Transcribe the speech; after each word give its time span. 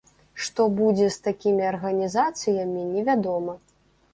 Што 0.45 0.65
будзе 0.79 1.09
з 1.15 1.27
такімі 1.27 1.63
арганізацыямі 1.73 2.89
невядома. 2.95 3.53